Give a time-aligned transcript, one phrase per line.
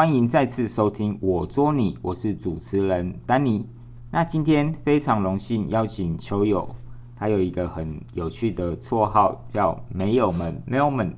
[0.00, 3.66] 欢迎再次收听我捉你，我是主持人丹尼。
[4.10, 6.74] 那今天非常荣幸邀请球友，
[7.14, 11.14] 他有一个很有趣的绰号叫“没有们”，没有们。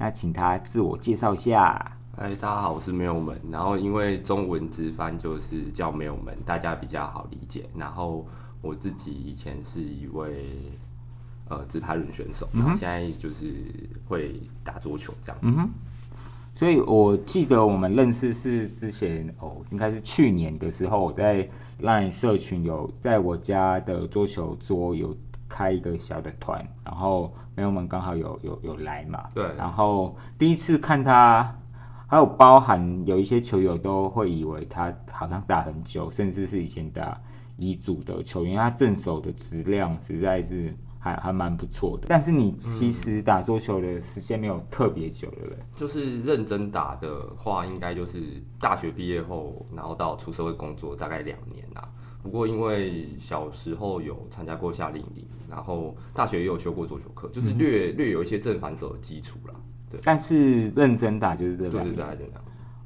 [0.00, 1.96] 那请他自我介绍一下。
[2.16, 3.40] 哎，大家好，我是没有门。
[3.48, 7.68] 然后因为中文直翻就是叫没有门，大家比较好理解。
[7.76, 8.26] 然后
[8.60, 10.50] 我自己以前是一位
[11.48, 13.54] 呃直拍轮选手，然后现在就是
[14.08, 15.46] 会打桌球这样子。
[15.46, 15.70] 嗯哼。
[16.54, 21.48] 所以我记得我们认识是之前哦，应该是去年的时候，我在
[21.80, 25.16] LINE 社群有在我家的桌球桌有
[25.48, 29.24] 开一个小的团，然后朋友们刚好有有有来嘛。
[29.34, 29.44] 对。
[29.56, 31.58] 然后第一次看他，
[32.06, 37.18] 还有包含有一些球友都会以为他好像打很久，甚至是以前打
[37.56, 40.76] 乙组的球员，他正手的质量实在是。
[41.02, 45.58] 还还蛮不错的，但是你其实打桌球的时间没有特别久，对不对？
[45.74, 48.20] 就是认真打的话，应该就是
[48.60, 51.88] 大学毕业后，然后到出社会工作大概两年啦。
[52.22, 59.54] 不过因为小时候有参加过夏令营，然后大学也有修过桌球课，就是略略有一些正反手的基础啦。
[59.90, 62.16] 对，但是认真打就是这样，就是这样。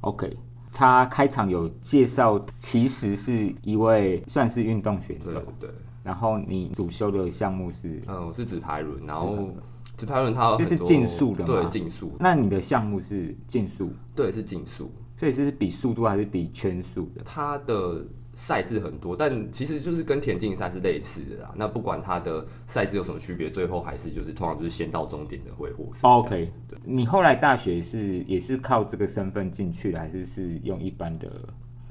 [0.01, 0.35] OK，
[0.73, 5.69] 他开场有介绍，其实是一位算是运动选手，对。
[6.07, 8.01] 然后你主修的项目是？
[8.07, 9.49] 嗯，我是直排轮，然后
[9.97, 12.13] 直排轮它就是竞速的，对，竞速。
[12.17, 13.91] 那你的项目是竞速？
[14.15, 14.89] 对，是竞速。
[15.17, 17.21] 所以是比速度还是比圈速的？
[17.25, 21.51] 它的赛制很多，但其实就是跟田径赛是类似的啦。
[21.53, 26.09] 那不管它的赛制有什么区别，最后还是就是通常就是先到终点的会获胜。
[26.09, 26.79] OK，对。
[26.85, 31.29] 你后来大学是也是靠这个身份进去的，还是是用一般的？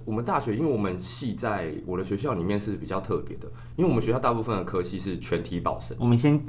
[0.06, 5.96] 我们大学，因为我们系在我的学校里面是比较特别的，因为我们学校大部分的科系是全体保生。
[6.00, 6.40] 我们先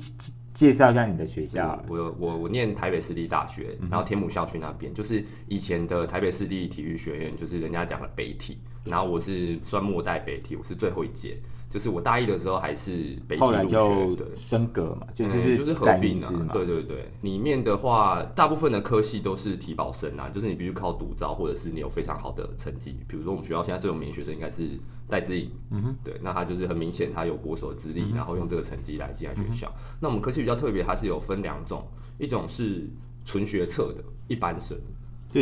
[0.54, 1.84] 介绍一下你的学校。
[1.90, 8.60] 我我我念台北市立大学，然后天母校区那边就是以前的台北市立体育学院，就是人家讲的北体。
[8.84, 11.38] 然后我是算末代北体，我是最后一届。
[11.70, 17.10] 就是我大一的时候还是北京入学的，升格嘛，就是就是合并啊，对对对。
[17.22, 22.98] 里面的话，大部分的科系都是提保生啊，就是你必须靠独招，或者是你有非常好的成绩。
[23.08, 24.80] 比如说我们学校现在最有名的学生应该是
[25.10, 29.70] 戴志颖，嗯哼，对，那他就是很明显他有国手资历，然后用这个成绩来进来学校。
[30.00, 31.86] 那我们科系比较特别，它是有分两种，
[32.18, 32.90] 一种是
[33.26, 34.78] 纯学测的一般生。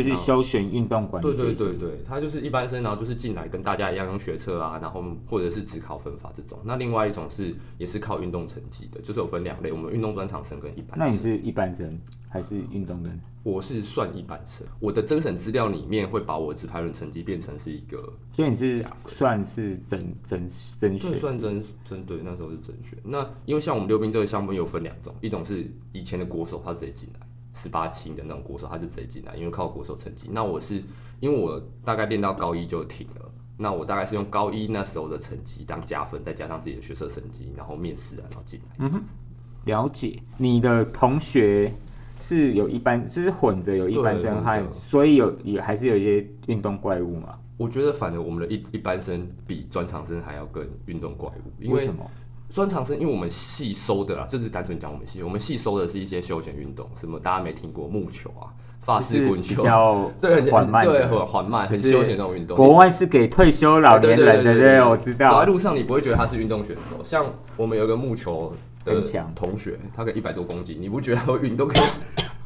[0.02, 1.26] 就是休选运动管理。
[1.26, 6.58] 对对对对，他就是一般生，然后就是进来跟大家一样用学车啊，然后或者是只考分法这种。
[6.64, 10.98] 那另外一种是也是靠运动成绩的，就是有分两类，我们运动专长生跟一般。
[10.98, 11.98] 那你是一般生
[12.28, 13.20] 还是运动生？
[13.42, 22.98] 我是算一般生，我的甄审资料里面会把我直排轮成绩变成是一个，所以你是算是甄甄甄选，算甄甄对，那时候是甄选。
[23.04, 27.20] 那因为像我们溜冰这个项目有分两种，一种是以前的国手他直接进来。
[27.56, 30.28] 十八轻的那种国手，他就直接进来，因为靠国手成绩。
[30.30, 30.82] 那我是
[31.20, 38.76] 因为我大概练到高一就停了，那我大概是用高一那时候的成绩当加分，再加上自己的学测成绩，然后面试啊，然后进来。
[38.80, 39.02] 嗯哼，
[39.64, 40.22] 了解。
[40.36, 41.72] 你的同学
[42.20, 47.38] 是有一般，就是混着有一般生和，所以有也还是有一些运动怪物嘛？
[47.56, 52.04] 我觉得反正我们的一一般生比专长生还要更运动怪物，因为什么？
[52.48, 58.48] 专长生，因为我们系收的啦，这是单纯讲我们系，我们系收的是一些休闲运动，什么大家没听过木球啊、
[58.80, 62.56] 法式滚球， 对，缓慢，对，很缓慢，很休闲那种运动。
[62.56, 65.32] 国外是给退休老年人的，对，我知道。
[65.32, 67.02] 走在路上，你不会觉得他是运动选手。
[67.04, 67.26] 像
[67.56, 68.52] 我们有个木球
[68.84, 69.02] 的
[69.34, 71.82] 同学，他可以一百多公斤，你不觉得他运动可以？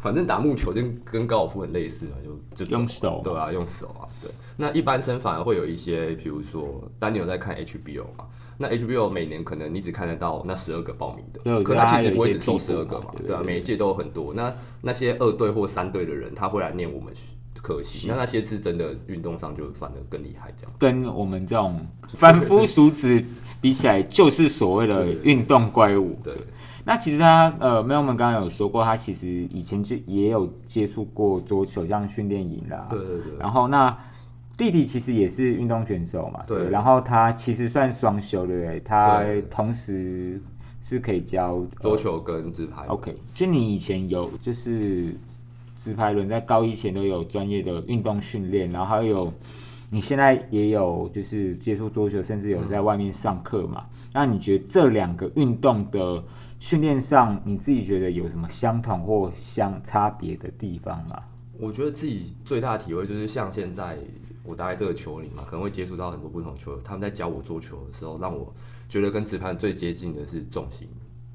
[0.01, 2.13] 反正打木球就跟高尔夫很类似嘛，
[2.55, 4.31] 就就用手，对啊，用手啊，对。
[4.57, 8.25] 那一般生反而会有一些，比如说，丹尼有在看 HBO 嘛？
[8.63, 14.35] 那 HBO 每年可能你只看得到那十二个报名的，可他其实不会只收十二个嘛，对啊，每一届都有很多。
[14.35, 17.11] 那那些二队或三队的人，他会来念我们
[17.63, 18.09] 可惜。
[18.09, 20.73] 那那些是真的运动上就反而更厉害，这样。
[20.79, 23.25] 跟我们这种凡夫俗子
[23.63, 26.19] 比起来，就是所谓的运动怪物。
[26.23, 26.35] 对。
[26.85, 32.87] 那其实他呃，没有我们刚刚有说过，他其实以前就也有接触过桌球这样训练营啦。
[32.91, 33.39] 对对对。
[33.39, 33.97] 然后那。
[34.61, 38.79] 弟弟其实也是运动选手嘛，对，然后他其实算双修，对不对？
[38.81, 40.39] 他同时
[40.83, 42.85] 是可以教桌球跟直排。
[42.85, 45.15] OK，就你以前有就是
[45.75, 49.33] 直排轮在高一前都有专业的运动训练，然后还有
[49.91, 53.87] 你现在也有就是接触桌球，甚至有在外面上课嘛？
[54.13, 56.23] 那你觉得这两个运动的
[56.59, 61.19] 训练上，你自己觉得有什么相同或相差别的地方吗？
[61.59, 63.97] 我觉得自己最大的体会就是像现在。
[64.43, 66.81] 我大概这个球里嘛，可能会接触到很多不同球友。
[66.83, 68.53] 他们在教我做球的时候，让我
[68.89, 70.87] 觉得跟直盘最接近的是重心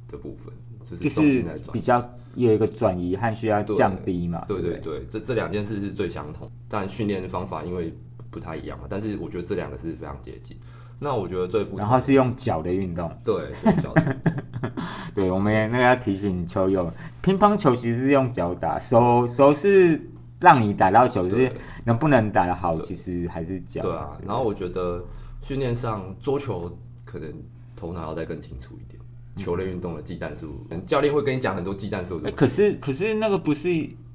[0.08, 0.54] 的部分。
[0.84, 1.80] 就是重心在转比。
[1.80, 7.92] 较有一个转移和需要降低嘛，对不对对，这这两件事是最相同，但训练方法因为
[8.30, 10.56] 不太一样嘛，但是我觉得这两个是非常接近。
[11.00, 14.16] 那我觉得最不然后是用脚的运动，对，用脚的
[15.16, 16.92] 对，我们也那个要提醒球友，
[17.22, 20.00] 乒乓球其实是用脚打，手手是
[20.40, 21.52] 让你打到球，就是
[21.86, 23.84] 能不能打得好，其实还是讲。
[23.84, 24.18] 对啊。
[24.26, 25.04] 然后我觉得
[25.42, 26.72] 训练上桌球
[27.04, 27.32] 可能
[27.76, 29.02] 头脑要再更清楚一点，
[29.36, 33.70] 球类运动的技战术，教练会跟你讲很多技战术的哎，可是可是那个不是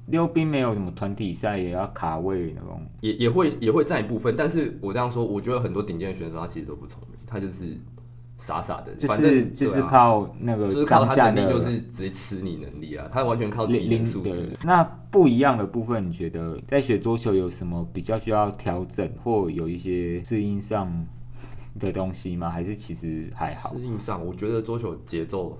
[0.07, 2.81] 溜冰没有什么团体赛，也要卡位那种。
[2.99, 7.77] 也也会也会占一部分，但是我这样说，我觉得很多顶尖的选手他其实都不聪明，他就是
[8.41, 14.57] 傻傻的，就是反正就是靠那个就是靠他能力，就是直接吃你能力啊，他完全靠体零零对能素质。。
[14.63, 20.91] 那不一样的部分，你觉得在学桌球有什么比较需要调整，或有一些适应上
[21.79, 22.49] 的东西吗？
[22.49, 25.55] 还是其实还好适，应上，我觉得桌球节奏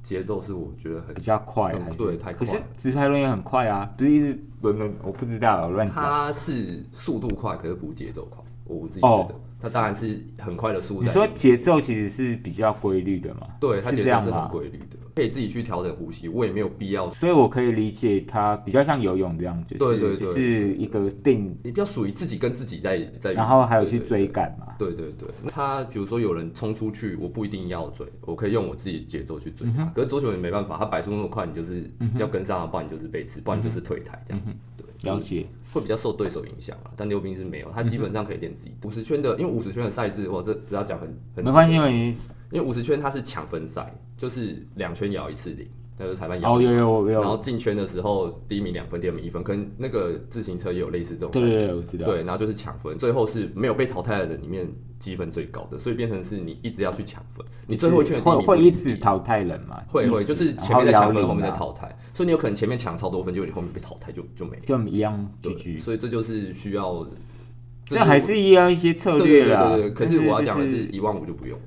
[0.00, 1.74] 节奏是我觉得很比较快？
[1.98, 5.94] 对太快可是直拍轮也很快啊，不是一直轮轮，我不知道，乱讲。
[5.94, 8.42] 它是速度快，可是不节奏快。
[8.64, 11.08] 我我自己哦觉得，它当然是很快的速度你。
[11.08, 13.46] 说节奏其实是比较规律的嘛？
[13.60, 14.48] 对，它是节奏是很这样吗？
[14.48, 17.10] 规律的，可以自己去调整呼吸，我也没有必要。
[17.10, 24.28] 所以我可以理解它比较像游泳这样，就是对对对就是一个定，你比较属于自己跟自己在在，然后还有去追。
[24.34, 24.66] 赶嘛。
[24.76, 29.84] 对对对，那他比如说有人冲出去，我不一定要追，我可以用我自己节奏去追嗯他。
[29.94, 31.88] 可是桌球也没办法，他摆速那么快，你就是
[32.18, 34.42] 要跟上，不然你就是被吃，不然你就是退台这样。
[34.76, 36.90] 对，就是了解，会比较受对手影响啊。
[36.96, 38.74] 但溜冰是没有，他基本上可以练自己。
[38.84, 42.16] 五十圈的，因为五十圈的赛制，哇，这只要讲很很没关系，因为你
[42.50, 45.66] 因为五十圈它是抢分赛，就是两圈摇一次零，
[45.98, 51.30] 那就是裁判摇哦一有有有然后进圈的时候，第一名两分，第二名一分，跟那个自行车也有类似这种。
[51.30, 52.04] 对对对，我知道。
[52.04, 54.68] 对，然后就是抢分，最后是没有被淘汰的人里面
[54.98, 59.82] 积分最高的，所以变成是你一直要去抢分，你最后一圈的第一会名会一直淘汰人嘛？
[59.88, 61.50] 会会，就是前面在抢分，后面在。
[61.54, 64.62] 淘汰，所以你有可能前面抢超多分，结果你后面被淘汰就就没了。
[64.64, 67.06] 就一样对所以这就是需要，
[67.86, 69.68] 这还是一样一些策略啦。
[69.68, 69.94] 对对对对。
[69.94, 71.66] 可是我要讲的就是一万五就不用了。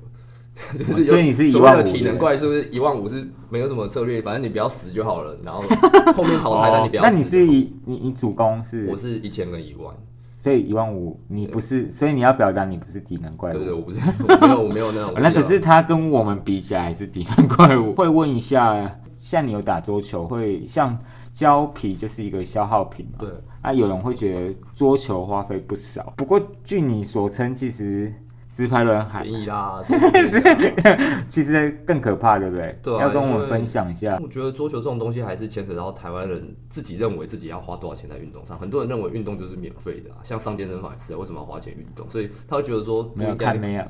[0.78, 4.20] 就是所以你是一万五体能怪，是不是一万五是没有什么策略？
[4.20, 5.62] 反正你不要死就好了，然后
[6.12, 7.08] 后面淘汰，但你不要死。
[7.08, 9.94] 哦那你是以你你主攻是我，是一千跟一万，
[10.40, 15.14] 所以一万五，你不是，所以你要表达你不是体能怪对对，我不是， 我没有我没有那种。
[15.20, 17.94] 那可是他跟我们比起来还是体能怪物。
[17.94, 20.98] 会问一下，像你有打桌球，会像
[21.32, 23.18] 胶皮就是一个消耗品嘛？
[23.18, 23.30] 对，
[23.62, 28.12] 啊，有人会觉得桌球花费不少，不过据你所称，其实
[28.50, 29.82] 直拍轮还便宜啦，
[31.28, 32.78] 其实更可怕，对不对？
[32.82, 34.18] 对啊要跟我们分享一下。
[34.22, 38.58] 我觉得桌球这种东西还是牵扯到台湾人自己认为自己要花多少钱在运动上。
[38.58, 42.08] 很多人认为运动就是免费的啊，像上健身房也是啊，为什么要花钱运动？
[42.08, 43.84] 所以他会觉得说不没有看没有，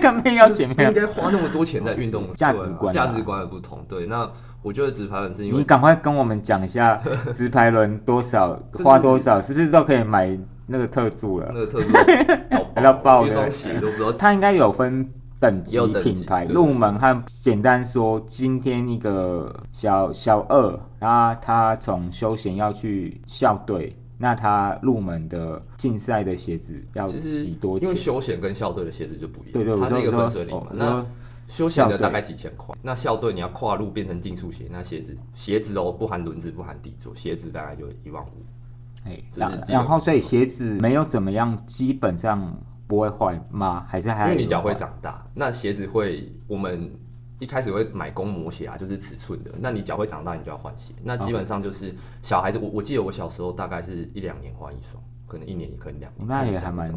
[0.00, 1.04] 看没要钱没有不应？
[1.04, 3.84] 该花那么多钱在运动价值观价值观的不同。
[3.88, 4.30] 对，那
[4.62, 7.00] 我觉得直排轮是因为你赶快跟我们讲一下
[7.34, 11.50] 直排轮多少 是花多少，是不是都可以买那个特助了？
[11.52, 11.88] 那个特助
[12.82, 14.12] 要爆的一双鞋都不知道。
[14.12, 15.08] 它应该有分
[15.40, 27.88] 等级品牌，对入门和简单说，今天一个小小二，然后他从休闲要去校队，那他入门的竞赛的鞋子要几多钱？
[27.88, 30.66] 因为休闲跟校队的鞋子就不一样，对对，我它是一个分水岭嘛。
[30.72, 31.04] 那
[31.52, 38.28] 休闲的大概几千块，那校队你要跨入变成竞速鞋，那鞋子鞋子哦不含轮子不含底座，鞋子大概就一万五。
[39.04, 39.22] 哎，
[39.68, 42.56] 然后所以鞋子没有怎么样，基本上
[42.86, 43.84] 不会坏吗？
[43.86, 46.90] 还是还因为你脚会长大，那鞋子会我们
[47.38, 49.52] 一开始会买公模鞋啊，就是尺寸的。
[49.60, 50.94] 那你脚会长大，你就要换鞋。
[51.02, 56.26] 那基本上就是小孩子，我我记得我小时候大概是一两年换一双，可能一年也可能两年。
[56.26, 56.90] 那也还蛮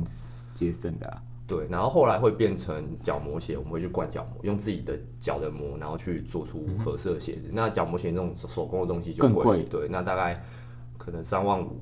[0.54, 7.50] 节省的啊、对，然后后来会变成脚模鞋，我们会去灌脚模，用自己的脚的模，然后去做出合适的鞋子。
[7.54, 10.44] 那脚模鞋那种手手工的东西就更贵对，那大概
[10.98, 11.80] 可能三万五，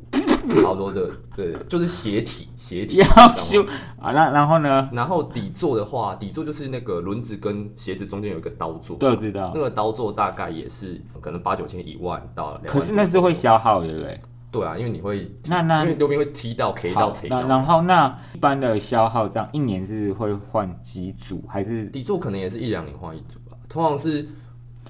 [0.62, 3.64] 差不多的，对，就是鞋体，鞋体要3万五修
[4.02, 4.90] 啊，那然后呢？
[4.92, 12.74] 然后底座的话，底座就是那个轮子跟鞋子中间有一个刀座，对知道那，个刀座大概也是可能八九千、一万到两万。
[12.74, 14.20] 可是那是会消耗，对不对？
[14.54, 17.48] 对啊，因为你会那那因为溜冰会踢到、K 到、好，K 到。
[17.48, 21.88] 然后那一般的消耗这样一年是会换几组，还是？
[21.88, 24.24] 底座可能也是一两年换一组吧，通常是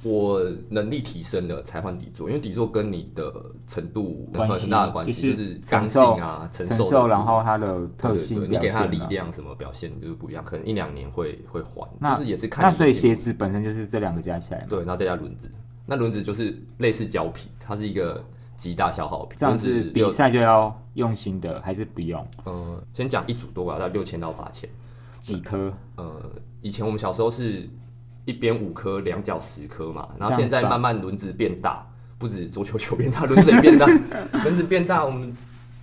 [0.03, 3.33] 我能力提升了才换底座，因为底座跟你的
[3.65, 8.99] 程度有很大的关系，就就是是刚性啊、承承受，受然后它的特性你给它的力？
[9.09, 15.49] 量什么表现就是不一样，可能一两年会会换，就是也是看那所以鞋子本身就是这两个加起来，对，然后再加轮子，
[15.85, 18.21] 那轮子就是类似胶皮，它是一个
[18.55, 19.37] 极大消耗品。
[19.39, 22.25] 这样轮子比赛就要用心的，还是不用？
[22.43, 24.69] 呃，先讲一组多少，在六千到八千。
[25.19, 25.73] 几颗？
[25.95, 26.21] 呃，
[26.61, 27.69] 以前我们小时候是
[28.25, 31.85] 一边五颗，两脚十颗嘛，然后现在慢慢轮子变大，
[32.17, 33.85] 不止足球球变大， 轮子也变大，
[34.43, 35.33] 轮子变大，我们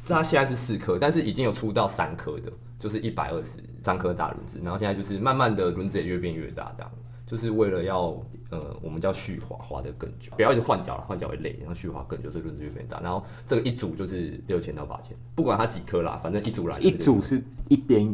[0.06, 6.92] 它现在是四颗，但是已经有出到三颗的，就是一百二十三颗大轮子，然后现在就是慢慢的轮子也越变越大，这样
[7.30, 8.20] 就是为了要
[8.50, 18.12] 呃我们叫续滑，滑得更久，不要一直换脚了，换脚会累，然后续滑更久，所以轮子就变大，然后这个一组就是六千到八千，不管它几颗啦，反正一组来一组是一边。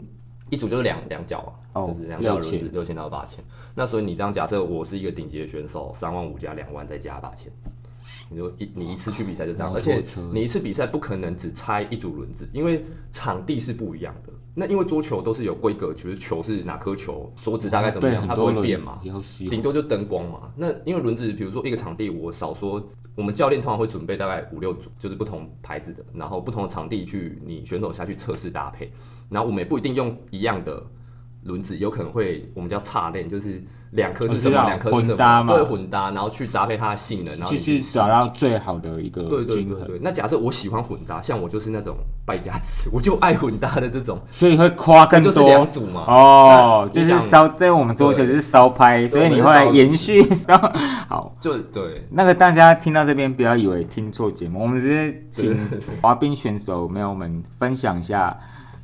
[0.48, 1.38] 一组就是两两脚
[1.72, 3.42] 啊，哦就是两脚轮子6000六千到八千。
[3.74, 7.50] 那所以你这样假设我是一个顶级的选手，三万五加两万再加八千，
[8.30, 10.00] 你就一你一次去比赛就这样，而且
[10.32, 14.32] 你一次比赛不可能只拆一组轮子，因为场地是不一样的。
[14.58, 18.98] 那因为桌球都是有规格，就是球是哪颗球，桌子大概怎么对样，它不会变嘛。
[19.50, 20.50] 顶多就灯光嘛。
[20.56, 22.82] 那因为轮子，比如说一个场地，我少说，
[23.14, 28.90] 我们教练通常会准备大概五六组，就是不同牌子的，然后不同的场地去你选手下去测试搭配，
[29.28, 30.82] 然后我们也不一定用一样的
[31.46, 33.62] 轮子，有可能会我们叫差链，就是
[33.92, 40.00] 两颗是什么，两颗是什么，混搭嘛对，混搭，然后去搭配它的性能，然后去找到最好的一个对对对对。
[40.02, 46.04] 那假设我喜欢混搭，像我就是那种败家子，我就爱混搭的这种，所以会夸更就是多两组嘛。
[46.08, 50.56] 哦，就是烧在我们桌球就是烧拍，所以你会延续烧。
[51.08, 55.56] 好，就对，那个大家听到这边不要以为听错节目，我们直接请
[56.02, 58.36] 滑冰选手朋友们分享一下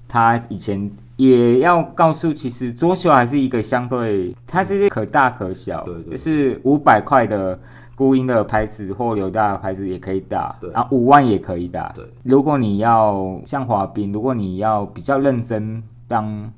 [0.08, 0.90] 他以前。
[1.22, 7.58] 也要告诉，其实桌球还是一个相对，它是可大可小，对对就是五百块的
[7.94, 11.92] 孤鹰的牌子或刘大的牌子也可以打，对然后五万也可以打。
[11.94, 16.52] 对，如果你要像滑冰，如果你要比较认真当。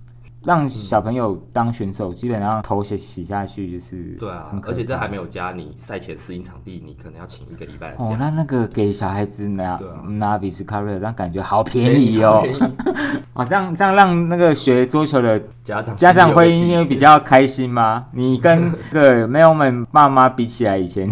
[0.44, 12.42] 让小朋友当选手，基本上头洗洗下去就是对啊而且这还没有加你赛前适应场地，你可能要请一个礼拜的哦，那那个给小孩子拿拿比斯卡瑞，这样感觉好便宜哦。
[13.32, 18.06] 啊， 这样这样让那个学桌球的家长家长会因为比较开心吗？
[18.12, 21.08] 你跟 那个妹友们爸妈比起来，以前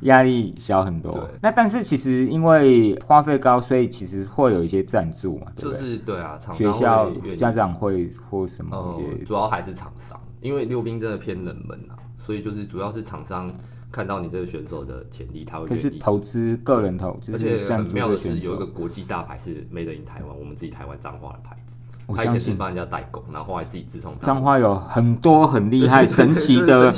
[0.00, 1.12] 压力小很多。
[1.12, 1.22] 对。
[1.40, 5.78] 那但是其实因为花费高，所以其实会有一些赞助嘛，对就？
[5.78, 13.52] 是对啊，学校家长会或什么呃一些，主要还是厂商，因为溜冰真的偏冷门啊，所以就是主要是厂商
[13.90, 15.90] 看到你这个选手的潜力，他会可是。
[15.98, 18.72] 投资个人投，就而是且很妙赞助的是有一个手。
[18.72, 26.92] 国际大牌是 Made in 台湾，我们自己台湾彰化的牌子，我相信他以前是帮人家代工，然后后来自己自创彰化有很多很厉害、神奇的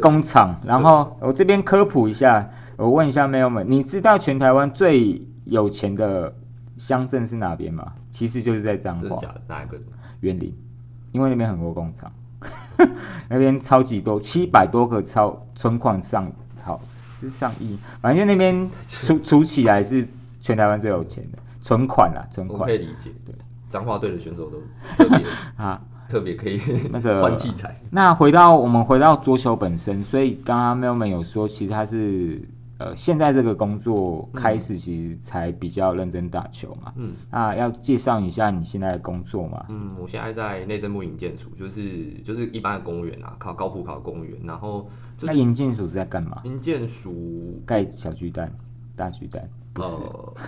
[0.00, 0.54] 工厂。
[0.64, 6.34] 然后我这边科普一下，我问一下妹友们，你知道全台湾最有钱的
[6.76, 7.92] 乡镇是哪边吗？
[8.10, 9.40] 其实就是在彰化真的假的？
[9.48, 9.78] 哪一个？
[10.20, 10.54] 园林，
[11.16, 12.12] 因为那边很多工厂，
[13.28, 16.30] 那边超级多，七百多个超存款上
[16.62, 16.78] 好
[17.18, 20.06] 是上亿，反正那边除除 起来是
[20.42, 23.34] 全台湾最有钱的存款啊，存款可以理解，对，
[23.70, 24.58] 彰化队的选手都
[24.94, 25.24] 特别
[25.56, 25.80] 啊。
[26.08, 26.60] 特别可以
[26.92, 32.40] 那个换器材，那回到我们回到桌球本身，所以刚刚 Mel 们有说，其实他是
[32.78, 36.92] 呃现在这个工作开始，其实才比较认真打球嘛。
[36.96, 39.64] 嗯，那要介绍一下你现在的工作嘛？
[39.68, 46.40] 嗯，我现在在内政部营建署，就是就是一般的公务员啊，考高普考公务员，然后就那是营建署是在干嘛？
[46.44, 48.52] 营建署盖小巨蛋、
[48.94, 49.48] 大巨蛋？
[49.72, 50.02] 不是，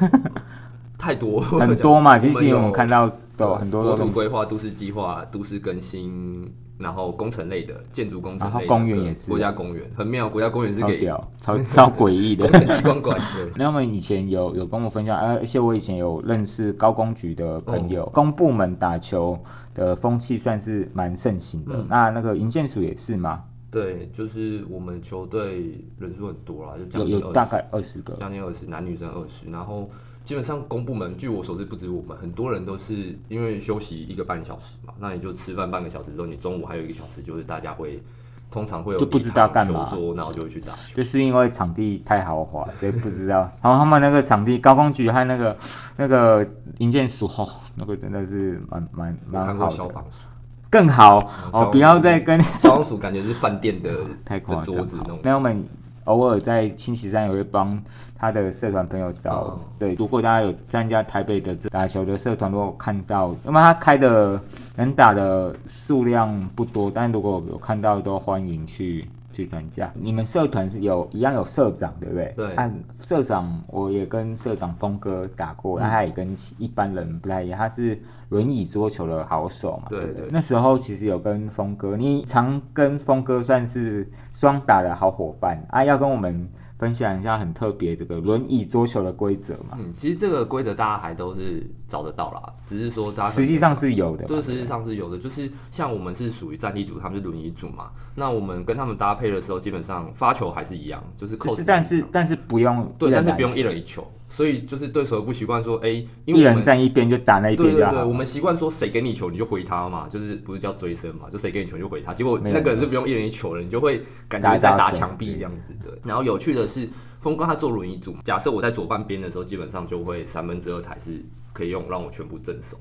[0.04, 0.32] 呃
[0.98, 2.18] 太多很多嘛。
[2.18, 10.28] 其实我们看到都很多国土规划、都市计划、都市更新，然后工程类的建筑工程类公园也是国家公园，很妙。
[10.28, 12.52] 国家公园是给超屌、超超诡异的工。
[12.60, 13.50] 程机关管，对。
[13.56, 19.38] 那么以前有有跟我分享，呃而且我以前有认识高工局的朋友，哦公部门打球
[19.74, 21.74] 的风气算是蛮盛行的。
[21.74, 23.42] 嗯那那个营建署也是吗？
[23.70, 28.14] 对，就是我们球队人数很多啦，有有大概二十个。
[28.14, 29.90] 将近二十，男女生二十，然后
[30.28, 38.02] 基本上公部门，据我所知，不止我们，很多人都是因为休息一个半小时嘛，那你就吃饭半个小时之后，你中午还有一个小时，就是大家会
[38.50, 40.96] 通常会有就不知道干嘛礼堂球桌，然后就会去打球。
[40.96, 43.50] 就是因为场地太豪华，所以不知道。
[43.62, 45.56] 然后他们那个场地，高工局和那个
[45.96, 50.26] 那个营建署，哦，那个真的是蛮蛮蛮好的，消防署，
[50.68, 51.70] 更好哦！
[51.72, 53.90] 不要再跟消防署感觉是饭店的
[54.26, 55.22] 太夸的桌张子那种。
[55.22, 55.66] 朋友们
[56.08, 57.80] 偶尔在星期三也会帮
[58.16, 59.32] 他的社团朋友找。
[59.32, 64.40] 哦对，如果大家有参加台北的这打球的社团，如果看到，那么他开的
[64.74, 69.06] 能打的数量不多，但如果有看到，都欢迎去。
[69.38, 72.34] 去参加，你们社团是有一样有社长，对不对？
[72.36, 72.68] 对啊，
[72.98, 77.96] 社长我也跟社长峰哥打过，那、他也跟一般人不太一样，他是
[78.30, 79.86] 轮椅桌球的好手嘛。
[79.90, 89.78] 对对那时候其实有跟峰哥，你常跟峰哥算是双打的好伙伴啊，要跟我们分享一下很特别这个轮椅桌球的规则嘛。
[89.78, 97.90] 嗯，其实这个规则大家还都是找得到啦，只是说大家实际上是有的嘛，对，实际上是有的，就是像我们是属于站地组，他们是轮椅组嘛。
[98.14, 101.64] 那我们跟他们搭配的时候，基本上发球还是一样，就是扣死。
[101.66, 105.88] 但是但是不用对，但是不用一人一球，所以就是对手不习惯说，哎、
[106.26, 108.04] 因一人为我们站一边就打那一对对对。
[108.04, 112.12] 我们习惯说谁给你球你就回他嘛，就是不是叫追身嘛，就谁给你球你就回他。
[112.12, 115.72] 结果那个人是不用一人一球的，你就会感觉在打墙壁这样子。
[115.82, 116.86] 对，然后有趣的是，
[117.20, 121.24] 峰哥他做轮椅组，假设我在左半边的时候，基本上就会三分之二才是
[121.58, 122.76] 可以用让我全部正手。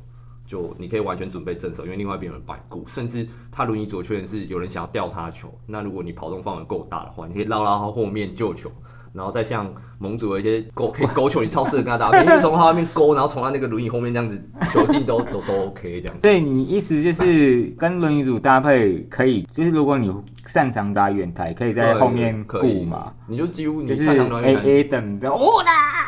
[0.46, 8.72] 就你可以完全准备正手，因为另外一边有人帮你顾，甚至他轮椅左确认是有人想要吊他的球，那如果你跑动范围够大的话，你可以绕到他后面救球，
[9.12, 9.70] 然后再像
[10.00, 14.42] 盟主的一些勾可以勾球，你超适合跟他打， 因为从他那边勾，然后从他那个轮椅后面这样子
[14.72, 16.26] 球进都都都 OK 这样子。
[16.26, 20.10] 所以你意思就是跟轮椅组搭配可以，就是如果你
[20.46, 22.80] 擅长打远台，可以在后面可以。
[22.80, 26.08] 顾嘛，，你就几乎你是擅长表 A 演，A 等的，哦啦，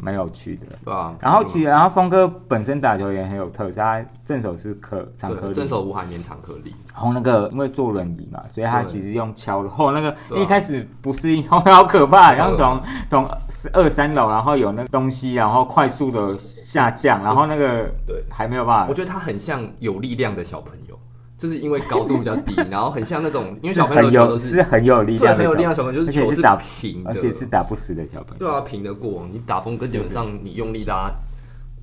[0.00, 0.66] 蛮有趣的。
[0.84, 1.14] 对啊？
[1.20, 9.68] 然后其实，然后峰哥本身打球也很有特色，他正手是可长颗粒，正手无海绵长颗粒，然后那个因为坐轮椅嘛，所以他其实用敲的。
[9.68, 10.16] 后那个啊。
[10.36, 13.28] 一开始不适应，后好可怕，然后从从
[13.72, 18.22] 二三楼，然后有那个东西，然后快速的下降，然后那个对。
[18.28, 18.86] 还没有办法。
[18.86, 20.98] 我觉得他很像有力量的小朋友，
[21.38, 28.38] 就是因为高度比较低， 然后很像那种，因为小朋友的球都是是很有力对量很有力量的小朋友，就是球是而且是打平的，而且是打不死的小朋友。
[28.38, 29.26] 对啊，平得过。
[29.32, 31.10] 你打风跟基本上你用力拉，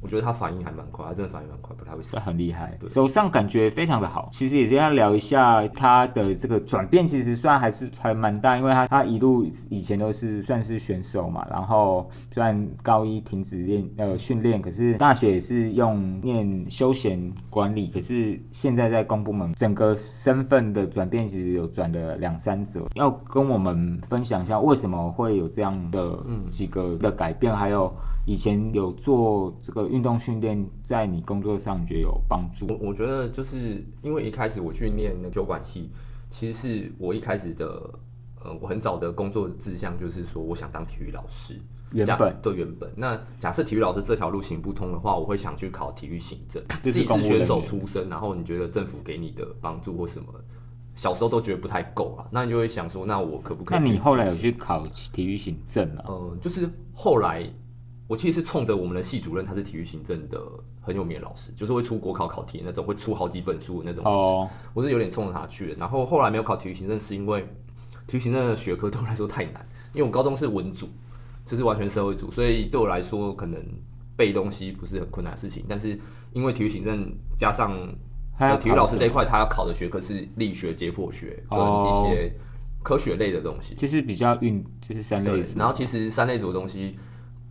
[0.04, 2.20] 我觉得他反应还蛮快，他真的反应蛮快，不太会死。
[2.20, 4.28] 很厉害，对手上感觉非常的好。
[4.34, 22.86] 其实也是要聊一下他的这个转变，其实算还是还蛮大，因为他他一路以前都是算是选手嘛，然后虽然高一停止练呃训练，可是大学也是用念休闲管理，可是现在在公部门整个身份的转变，其实有转了两三折。
[22.96, 26.20] 要跟我们分享一下为什么会有这样的
[26.50, 27.90] 几个的改变，还有。
[28.26, 32.68] 以前有做这个运动训练，在你工作上你觉得有帮助？
[32.68, 35.90] 我我觉得就是因为一开始我去念那酒馆系，
[36.30, 37.90] 其实是我一开始的
[38.44, 41.56] 呃，我很早的工作志向就是说，我想当体育老师。
[41.92, 46.60] 原本对原本，那假设体育老师这条路行不通的话，我会想去考体育行政。
[46.82, 50.26] 就是自己是选手出身，然后你觉得政府给你的帮助或什么，
[50.96, 53.86] 小时候都觉得不太够啊，那你就会想说，那我可不可以那？
[53.86, 56.06] 你后来有去考体育行政啊？
[56.08, 57.48] 呃，就是后来
[58.08, 60.42] 我其实是冲着我们的系主任，他是体育行政的
[60.82, 64.28] 很有名的老师，就是会出国考考题那种，会出好几本书的那种老师。
[64.28, 65.76] 哦，我是有点冲着他去的。
[65.76, 67.42] 然后后来没有考体育行政，是因为
[68.06, 70.90] 体育行政的学科 对我来说太难，因为我高中是文组，
[71.46, 73.64] 就是完全社会组，所以对我来说可能
[74.18, 75.64] 背东西不是很困难的事情。
[75.68, 75.98] 但是
[76.34, 77.72] 因为体育行政加上
[78.36, 82.36] 还要呃体育老师这一块，他要考的学科是力学、解剖学跟哦一些
[82.84, 83.74] 科学类的东西。
[83.76, 85.32] 就是比较运，就是三类，。
[85.32, 86.98] 对然后其实三类组的东西，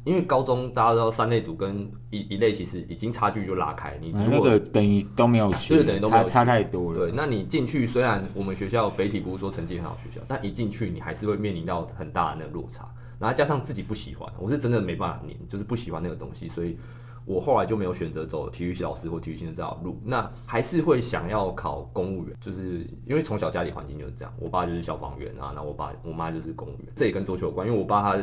[0.04, 3.96] 因为高中大家都知道三类组跟一一类其实已经差距就拉开。
[4.00, 6.98] 你如果、个等于都没有学，对等于都没有差差太多了。
[6.98, 16.76] 对，那你进去虽然我们学校北体不是说成绩很好学校，但一进去你还是会面临到很大的那个落差，然后加上自己不喜欢，我是真的没办法念，就是不喜欢那个东西，所以
[17.24, 28.20] 我后来就没有选择走体育老师或体育行政这条路，那还是会想要考公务员，就是因为从小家里环境就是这样，我爸就是消防员啊，那我爸我妈就是公务员，这也跟足球有关，因为我爸他。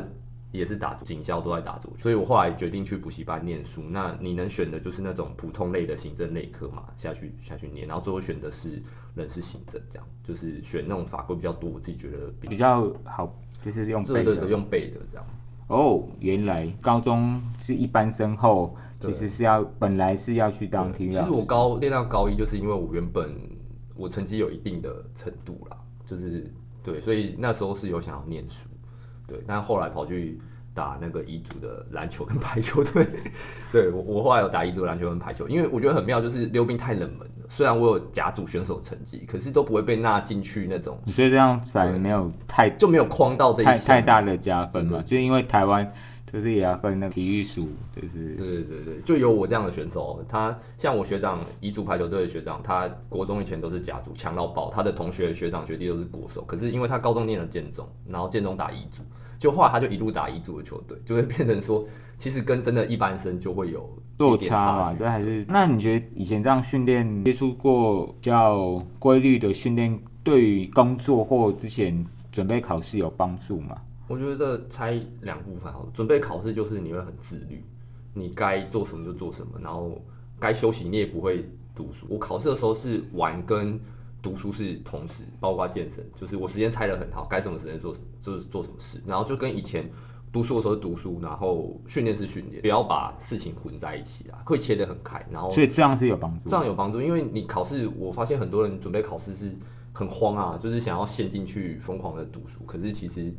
[0.52, 3.84] 也是打警校都在打足球，所以我后来决定去补习班念书。
[3.90, 8.82] 那你能选的就是那种普通类的行政类科嘛，下去下去念，然后最后选的是
[9.16, 13.32] 人事行政，这样就是选那种法规比较多，我自己觉得比比较好，
[13.62, 14.24] 就是用背的。
[14.24, 15.26] 对对对用背的这样。
[15.68, 21.46] 哦，原来高中是一般生后，其实是要本来是要去当体育其实我。
[21.46, 23.40] 高练到高一，就是因为我原本
[23.96, 28.68] 我成绩有一定的程度啦，就是对，所以那时候是有想要念书，
[29.30, 30.40] 对，但后来跑去
[30.74, 33.06] 打那个乙组的篮球跟排球队，
[33.72, 45.90] 对我我后来有打乙组的篮球跟排球，因为我觉得很妙，就是溜冰太冷门了，虽然我有甲组选手成绩，可是都不会被纳进去那种，所以这样反而没有太就没有框到这一太太大的加分嘛，就是因为台湾
[46.32, 59.02] 就是也要分那个体育署，就是对对对对，就有我这样的选手，他像我学长乙组排球队的学长，他国中以前都是甲组强到爆，他的同学学长学弟都是国手，可是因为他高中念了建中，然后建中打乙组，
[59.38, 61.86] 就后来他就一路打乙组的球队，就会变成说，
[62.18, 63.90] 其实跟真的一般生就会有
[64.20, 73.78] 落差嘛，对，还是那你觉得以前这样训练接触过比较规律的训练，对于工作或之前准备考试有帮助吗？
[74.10, 77.64] 我觉得拆两部分好了，准备考试就是你会很自律，
[78.14, 80.02] 你该做什么就做什么，然后
[80.40, 82.08] 该休息你也不会读书。
[82.10, 83.80] 我考试的时候是玩跟
[84.22, 89.88] 读书是同时，包括健身，就是我时间拆的很好，该什么时间做什就是做什么事，然后就跟以前
[90.34, 96.58] 读书的时候读书，然后训练是训练，不要把事情混在一起啊，会切得很开，然后所以这样是有帮助这。
[96.58, 99.56] 样有帮助，因为你考试，我发现很多人准备考试是
[99.94, 103.34] 很慌啊，就是想要陷进去疯狂的读书，可是其实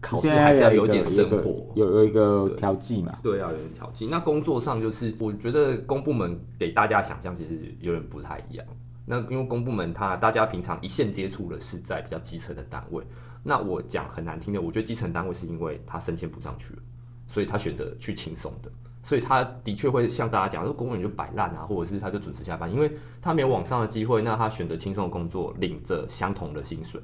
[0.00, 1.66] 考试还是要有点生活。
[1.74, 3.12] 有有一个调剂嘛。
[3.22, 4.06] 对啊，有点调剂。
[4.06, 8.66] 那工作上就是，我觉得公部门给大家想象其实有点不太一样。
[9.06, 13.02] 那因为公部门它大家平常一线接触的是在比较基层的单位，
[13.42, 16.78] 那我讲很难听的，我觉得基层单位是因为他升迁不上去了，
[17.26, 18.70] 所以他选择去轻松的，
[19.02, 27.00] 所以他的确会像大家讲，说公务员就摆烂啊，或者是他就准时下班，因为他没有往上的机会，那他选择轻松的工作，领着相同的薪水。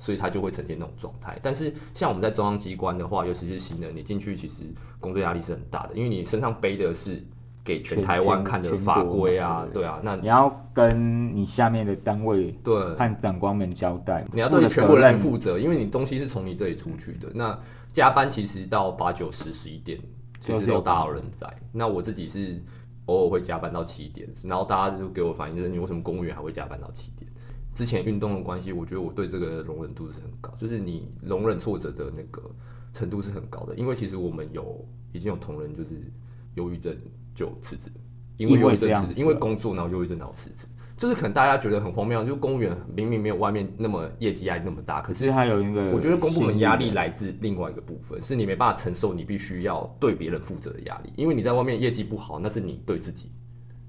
[0.00, 1.38] 所以它就会呈现那种状态。
[1.40, 4.64] 但是像我们在中央机关的话，尤其是新人，你进去其实
[4.98, 7.22] 工作压力是很大的，因为你身上背的是
[7.62, 17.30] 给全全台湾看的法规啊，对啊，那你要跟你下面的单位对和长官们交代，你要对全国人负责，因为你东西是从你这里出去的。
[17.34, 17.56] 那
[17.92, 20.00] 加班其实到八九十十一点，
[20.40, 21.46] 其实都大有人在。
[21.70, 22.58] 那我自己是
[23.06, 27.30] 偶尔会加班到七点，然后大家就给我反映就是你为什么公务员还会加班到七点？
[27.74, 32.42] 之前运动的关系，我觉得我对这个容忍度是很高，就是你容忍挫折的那个
[32.92, 33.74] 程度是很高的。
[33.76, 35.94] 因为其实我们有已经有同仁就是
[36.54, 36.96] 忧郁症
[37.34, 37.90] 就辞职，
[38.36, 40.66] 因为忧郁症辞职，因为工作然后忧郁症然后辞职。
[40.96, 53.30] 就是可能大家觉得很荒谬，就是公务员明明没有外面那么业绩压力那么大，可是其实还有一个，我觉得公部门压力，来自另外一个部分，是你没办法承受你必须要对别人负责的压力，因为你在外面业绩不好，那是你对自己，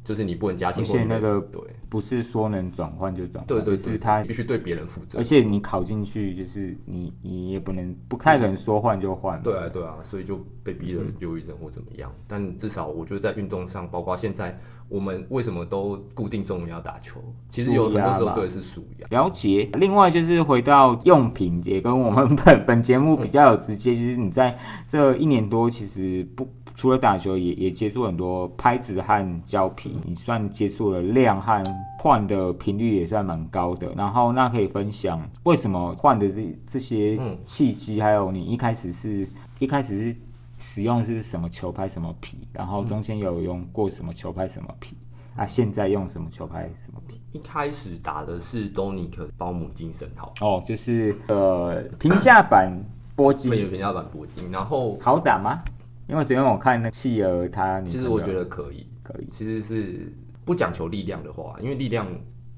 [0.04, 5.24] 就是你不能加薪而且那个对不是说能转换就转换，对是他，必须对别人负责而。
[5.24, 12.12] 且你考进去就是你你也不能不太可能说换就换，对啊，对啊，所以就被逼了忧郁症或怎么样。
[12.28, 14.58] 但至少我觉得在运动上，包括现在
[14.90, 19.04] 我们为什么都固定中午要打球，其实有很多时候对是属于。
[19.10, 19.70] 了解。
[19.74, 31.64] 另外就是回到用品，也跟我们本 本节目比较有直接，就是你在这一年多，其实不除了打球也，也接触很多拍子和胶皮，你算接触了量和
[32.00, 33.92] 换的频率也算蛮高的。
[33.96, 39.28] 然后那可以分享为什么换的这这些嗯契机，还有你一开始是
[39.60, 40.18] 一开始是
[40.60, 44.96] 使用是什么球拍什么皮，然后中间有用过什么球拍什么皮。
[45.34, 47.22] 啊，现在用什么球拍什么皮？
[47.32, 52.76] 一开始打的是 Donic 包姆精神套，哦，就是呃平价版
[53.16, 55.64] 波金有平价版铂金，然后好打吗？
[56.08, 60.12] 因为昨天我看那企鹅它，其实我觉得可以，可以，其实是
[60.44, 62.08] 不讲求力量的话，因为力量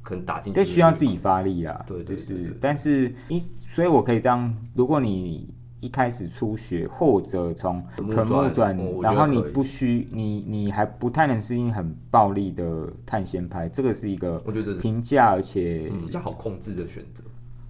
[0.01, 1.83] 可能打进去这需要自己发力啊。
[1.85, 17.21] 对对就是但是一，所以我可以这样，如果你一开始初学或者从臀部转然后你不需你你还不太能适应很暴力的探险拍，这个是一个我觉得平价而且嗯比较好控制的选择。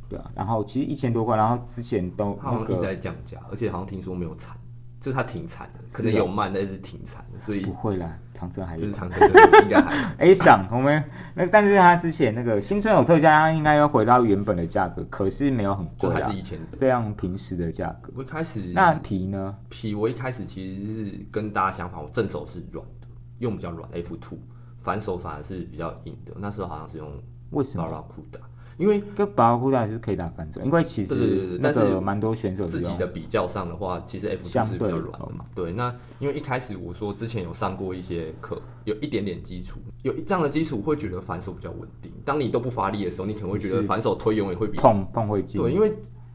[0.08, 2.38] 对啊，然后其实一千多块，然后之前都
[2.70, 4.56] 一直在降价，而且好像听说没有产，
[5.04, 11.04] 就是它停产的，可能有慢，但是停产的，所以不会啦，长城还有就是长城的应该还好 A 赏我们
[11.36, 16.58] 那，但是它之前那个新春有特价，它应该要回到原本的价格，可是没有很贵还是，以前。
[16.72, 18.14] 非常平时的价格。
[18.16, 19.54] 我一开始那皮呢？
[19.68, 23.08] 皮，我一开始其实是跟大家相反，我正手是软的，
[23.40, 24.38] 用比较软 F two，
[24.80, 26.34] 反手反而是比较硬的。
[26.38, 27.12] 那时候好像是用
[27.52, 28.40] 为什么？Barracuda，
[28.78, 35.46] 因为跟保罗库达是可以打反手，因为其实那对但是个蛮多选手自己的比较上的话，其实 F 相是比较软的嘛。
[35.54, 42.12] 对，那因为一开始我说之前有上过一些课，有一点点基础，有这样的基础会觉得反手比较稳定。
[42.26, 45.62] 当你都不发力的时候，你可能会觉得反手推永远会比碰碰会进。
[45.62, 45.94] 对，因为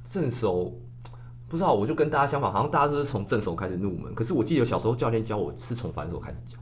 [0.09, 0.73] 正手
[1.49, 4.15] 不知道，我就跟大家相反，好像大家都是从正手开始入门。
[4.15, 6.59] 可是我记得小时候教练教我是从反手开始教，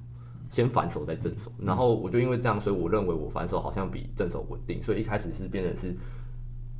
[0.48, 5.96] 先反手再正手，然后我就因为这样，所以我认为我反手好像比正手稳定，所以一开始是变成是，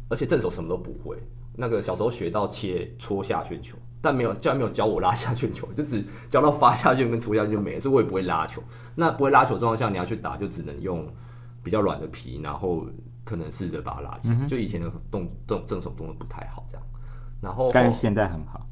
[0.09, 1.17] 而且正手什么都不会。
[1.59, 8.63] 那个小时候学到切戳下旋球，但没有教练没有教我拉下旋球，就只教到发下旋跟戳下旋就没了，所以我也不会拉球。
[8.95, 11.07] 那不会拉球的状况下，你要去打就只能用
[11.63, 12.87] 比较软的皮，然后
[13.25, 14.47] 可能试着把它拉起来。
[14.47, 16.87] 就以前的动动正手动的不太好这样。
[17.41, 18.69] 然后但是现在很好。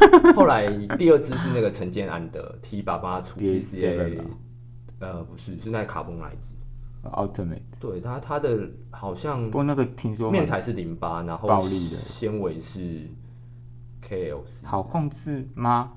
[0.34, 4.20] 后来第二支是那个陈建安的 T 八帮他出 CCA，
[5.00, 6.54] 呃不是是那卡崩那一支
[7.04, 13.06] ，Ultimate，对它它的好像不过那个听说面材是零八，然后暴力的纤维是
[14.02, 15.90] KL，好控制吗？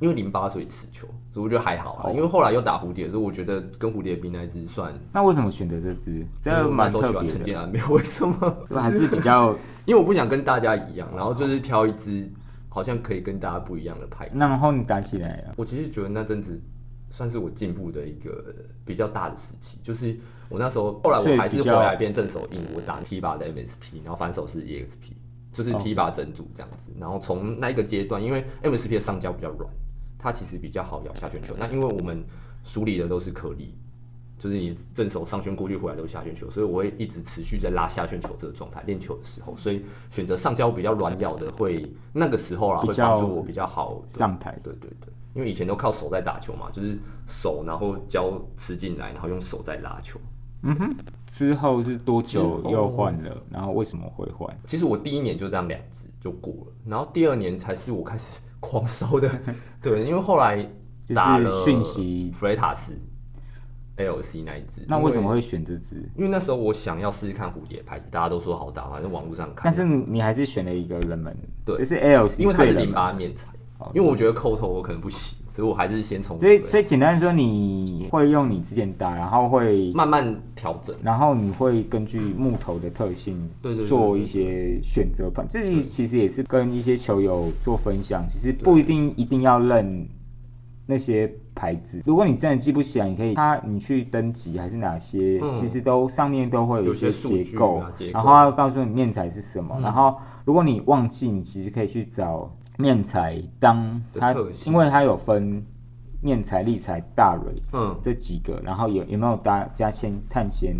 [0.00, 2.12] 因为零八所以持球，所以我觉得还好哦啊。
[2.12, 6.26] 因为后来又打蝴蝶，所以我觉得跟蝴蝶比那一支算，那为什么选择这只？
[6.42, 9.56] 这因为我那蛮喜欢特别的，陈建安，没有为什么， 这还是比较。
[9.86, 12.28] 因为我不想跟大家一样，然后就是挑一支
[12.74, 14.36] 好像可以跟大家不一样的牌子。
[14.36, 16.60] 然后你打起来了，我其实觉得那阵子
[17.08, 18.52] 算是我进步的一个
[18.84, 19.78] 比较大的时期。
[19.80, 20.16] 就是
[20.48, 25.12] 我那时候后来我还是回来变正手硬，我打 T 把的 MSP，然后反手是 EXP，
[25.52, 26.90] 就是哦 T 把整组这样子。
[26.98, 29.72] 然后从那一个阶段，因为 MSP 的上胶比较软，
[30.18, 31.54] 它其实比较好咬下旋球。
[31.56, 32.24] 那因为我们
[32.64, 33.78] 梳理的都是颗粒，
[34.44, 50.20] 就是你正手上旋过去回来都是下旋球，所以我会一直持续在拉下旋球这个状态练球的时候，所以选择上胶比较软咬的会那个时候啦，会帮助我比较好上台对对对，因为以前都靠手在打球嘛，就是手然后胶吃进来，然后用手在拉球。
[50.66, 50.94] 嗯哼
[51.26, 53.42] 之后是多久又换了？
[53.50, 54.46] 然后为什么会换？
[54.66, 59.30] 其实我第一年就这样两只就过了，然后第二年才是我开始 狂烧的。
[59.80, 60.70] 对，因为后来
[61.14, 62.92] 打了讯息弗雷塔斯
[63.96, 65.96] LC 那一只，那为什么会选这只？
[66.16, 69.64] 因为那时候我想要试试看蝴蝶牌子，大家都说好打，嘛，在网络上看。
[69.64, 73.48] 但是你你还是选了一个冷门，对就是 LC，因为它是零八面材，
[73.92, 80.96] 因为我觉得扣头我可能不行，所以我还是先从所以所以简单说，你会用你之前打，然后会，慢慢调整。
[81.02, 85.46] 然后你会根据木头的特性，对对对做一些选择判。
[85.48, 90.08] 这其实也是跟一些球友做分享，其实不一定一定要认
[90.86, 92.02] 那些牌子。
[92.04, 99.78] 如果你真的记不起来，你可以他你去登记还是哪些，嗯其实都上面都会有一些结构然后要告诉你面材是什么。
[99.80, 104.34] 然后如果你忘记，你其实可以去找面材当它
[104.66, 105.64] 因为它有分
[106.20, 107.54] 面材、立材、大蕊。
[107.72, 110.74] 嗯，这几个，然后有有没有搭加铅、碳纤，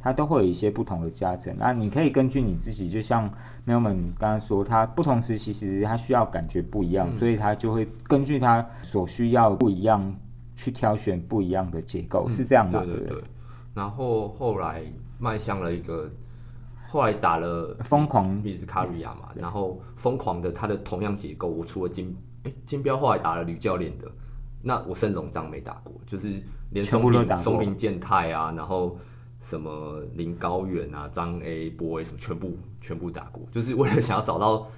[0.00, 1.54] 它都会有一些不同的加成。
[1.58, 3.28] 那你可以根据你自己，就像
[3.64, 10.14] 朋友们刚刚说，他不同时期其实他需要感觉不一样，所以他就会根据他所需要不一样
[10.56, 12.80] 去挑选不一样的结构，是这样吗？
[12.80, 13.24] 不对对对。
[13.74, 14.82] 然后后来
[15.18, 16.10] 迈向了一个，
[16.88, 24.10] 后来打了疯狂比斯卡瑞亚嘛，然后疯狂的它的同样结构，我除了金哎金标后来打了吕教练的，
[24.62, 28.96] 那我升龙章没打过，就是连全松平松平健太啊，然后
[29.40, 34.68] 什么林高远啊、张 A 波 A 什么全部全部打过，就是为了想要找到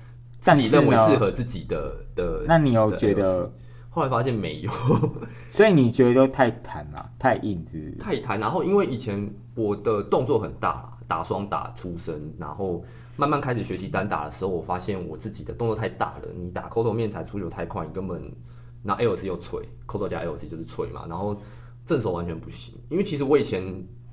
[0.41, 2.45] 自己认为适合自己的的。
[2.47, 3.53] 那你有觉得？
[3.95, 4.71] 后来发现没有，
[5.51, 7.97] 所以你觉得太弹了，太硬是不是？
[7.97, 12.83] 太弹，然后因为以前我的动作很大，打双打出身，然后
[13.17, 16.29] 慢慢开始学习单打的时候，我发现我自己的动作太大了。
[16.35, 18.35] 你打扣头面才出球太快，你根本
[18.83, 21.39] 那 L C 又脆，扣头加 L C 就是脆嘛，然后
[21.85, 22.75] 正手完全不行。
[22.89, 23.63] 因为其实我以前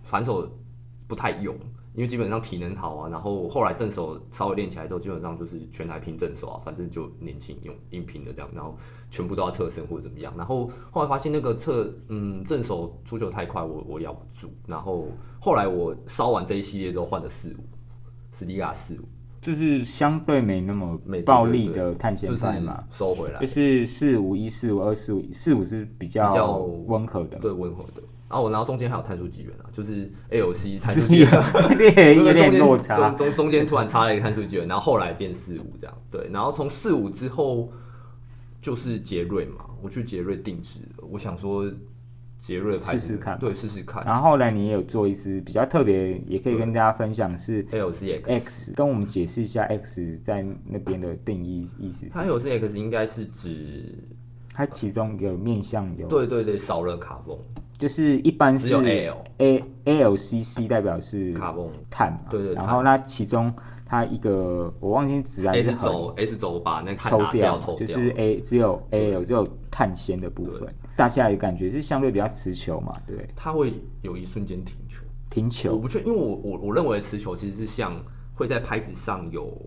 [0.10, 0.52] 反手
[1.08, 1.56] 不太用，
[1.94, 8.76] 因为基本上体能好啊，然后后来正手稍微练起来之后，基本上就是全台拼正手啊，反正就年轻用硬拼的这样，然后
[9.12, 10.34] 全部都要侧身或者怎么样。
[10.36, 14.52] 然后后来发现那个侧嗯正手出球太快，我我咬不住。
[14.66, 17.64] 然后后来我烧完这一系列之后换了四五，
[18.32, 19.04] 斯蒂亚四五，
[19.40, 28.02] 就是相对没那么没暴力的碳纤就是派嘛，收回来就，是四五一四五二四五四五是比较温和的，对温和的。
[28.30, 31.32] 然后我然后中间还有碳素机源啊，就是 ALC 碳素机源。
[31.72, 33.18] 有点有点落差中。
[33.18, 37.72] 中中间突然插了一个碳素机源，然后后来变四五这样，对，然后从四五之后
[38.62, 41.66] 就是杰瑞嘛，我去杰瑞定制了，我想说
[42.38, 53.94] 杰瑞试试看对，试试看然后后来你也有做一支比较特别，也可以跟大家分享是 ALC X，X，跟我们解释一下 X 在那边的定义意思是它 ALC X 应该是指
[54.54, 57.38] 它其中有面向有，对对对少了卡泵，
[57.80, 58.74] 就是一般是
[59.38, 63.52] A A L C C 代表是卡泵碳嘛，对对然后那其中
[63.86, 73.28] 它一个我忘记指还是 S 轴 S 轴把那抽掉抽掉，就是 A 只有 A L 只有碳纤的部分，大下来的感觉是相对比较持球嘛，对？
[73.34, 75.02] 它会有一瞬间停球。
[75.30, 75.76] 停球。
[75.76, 77.96] 我不确，因为我我我认为的持球其实是像
[78.34, 79.58] 会在拍子上有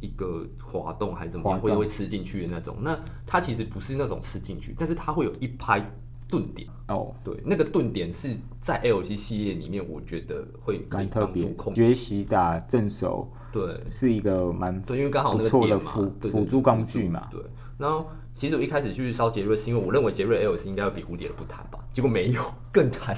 [0.00, 2.76] 一个滑动还是怎么样，会会吃进去的那种。
[2.82, 5.80] 那它其实不是那种吃进去，但是它会有一拍
[6.28, 6.68] 顿点。
[6.88, 11.74] 哦，对，那个顿点是在 LC 系列里面，我觉得会蛮特别帮助控。
[11.74, 17.26] 学习打正手对是一个蛮对，因为刚好那个不错的点嘛辅辅助工具嘛。
[17.30, 17.40] 对，
[17.76, 23.16] 然后其实我一开始去烧杰瑞，是因为我认为杰瑞 LC 应该要比蝴蝶的不弹吧，结果没有，更弹，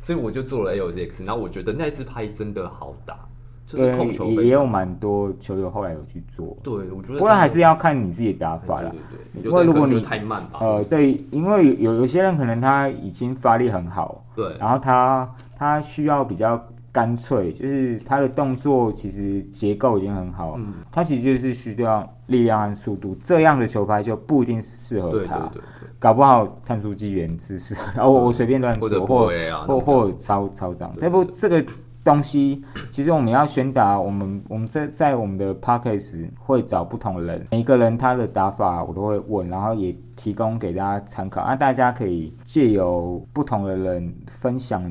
[0.00, 1.26] 所以我就做了 LCX。
[1.26, 3.28] 然后我觉得那支拍真的好打，
[3.72, 4.66] 就是对，控球也也有。
[4.72, 8.90] 蛮多球友后来有去做，对，我觉得不过还是要看你自己的打法啦。
[8.90, 14.56] 对对对，因为如果你太慢吧，呃，对，因为有有些人可能他已经发力很好，对。
[14.58, 16.58] 然后他他需要比较
[16.90, 20.72] 干脆，就是他的动作其实结构已经很好，嗯。
[20.90, 25.62] 他其实就是需要力量和速度，这样的球拍就不一定适合他对他，对对，
[25.98, 29.30] 搞不好碳素机缘是适合，然后我我随便乱说，或
[29.66, 31.62] 或或超超长，这不这个
[32.04, 44.82] 东西，其实我们要宣达，我们我们在在我们的 p o c k e t 会找不同人，每一个人他的打法我都会问，然后也提供给大家参考，那大家可以借由不同的人分享，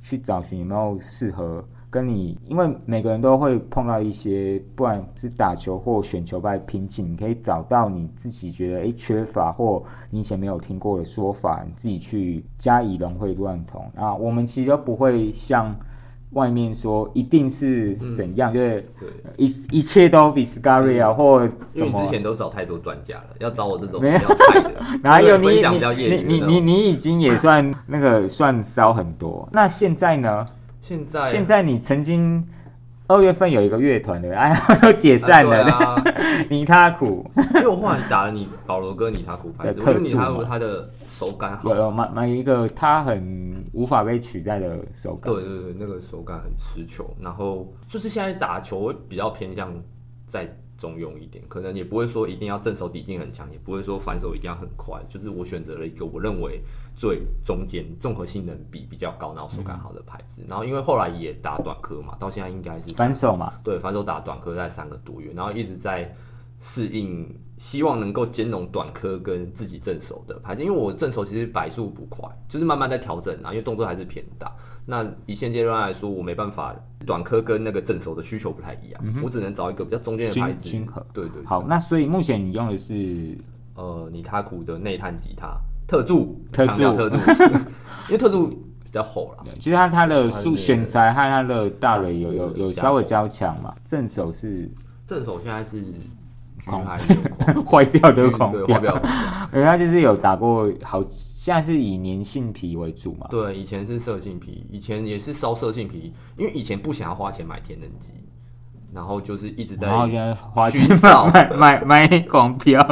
[0.00, 1.64] 去找寻有没有适合。
[1.88, 13.82] 跟你，因为每个人都会碰到一些，不管是打球或选球派瓶颈，你可以找到你自己觉得诶缺乏或你以前没有听过的说法，你自己去加以融会贯通。
[13.94, 15.74] 啊，我们其实都不会像
[16.30, 18.84] 外面说一定是怎样，就是
[19.36, 25.62] 一一切都比 Scaria 啊或因为之前都找太多专家了，要找我这种比较菜的， 哪有你
[26.06, 30.46] 你你你你已经也算那个算烧很多，那现在呢？
[30.80, 32.44] 现在现在你曾经
[33.08, 36.02] 二月份有一个乐团的，哎， 都解散了。
[36.50, 45.32] 尼他 苦，因为我后来打了你保罗哥尼他苦牌子，因为尼他苦他的手感好，有买买一个他很无法被取代的手感。
[45.32, 47.08] 对对对，那个手感很持球。
[47.20, 49.72] 然后就是现在打球比较偏向
[50.26, 50.46] 在。
[50.76, 56.62] 中用一点，可能也不会说一定要正手底劲很强，也不会说反手一定要很快，就是我选择了一个我认为
[56.94, 60.44] 最中间综合性能比比较高，然后手感好的牌子。
[60.48, 66.14] 然后因为后来也打短科嘛，到现在应该是反手嘛，对，反手打短科在三个多月，然后一直在
[66.58, 70.62] 适应，希望能够兼容短科跟自己正手的牌子。
[70.62, 74.50] 因为我正手其实摆速不快，就是慢慢在调整啊，因为动作还是偏大。
[74.86, 80.70] 那以现阶段来说，我没办法，短科跟那个正手的需求不太一样，我只能找一个比较中间的牌子。
[81.12, 81.44] 对对。
[81.44, 83.36] 好，那所以目前你用的是
[83.74, 87.16] 呃，尼塔库的内探吉他特助，特助特助，
[88.08, 89.44] 因为特助比较厚了。
[89.58, 93.74] 其实它它的素选材和它的大尾有有有稍微较强嘛。
[93.84, 94.70] 正手是
[95.06, 95.84] 正手现在是。
[96.66, 96.84] 狂
[97.64, 98.94] 坏掉的狂坏掉，
[99.52, 103.26] 因为他就是有打过好，现在是以粘性皮为主嘛。
[103.30, 108.12] 对，以前是色性皮，以前也是烧色性皮，因为以前不想要花钱买天能机，
[108.92, 109.88] 然后就是一直在
[110.70, 112.82] 寻找买 买买光标。